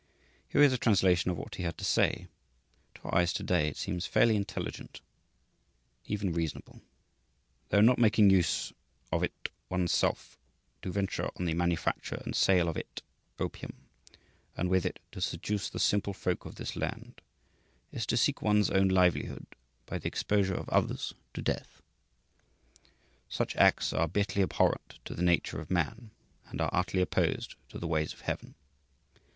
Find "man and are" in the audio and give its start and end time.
25.69-26.71